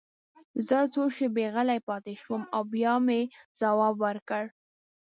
زه 0.67 0.77
څو 0.93 1.03
شېبې 1.15 1.45
غلی 1.53 1.79
پاتې 1.87 2.13
شوم 2.21 2.41
او 2.55 2.61
بیا 2.73 2.93
مې 3.05 3.21
ځواب 3.59 3.95
ورکړ 4.05 4.43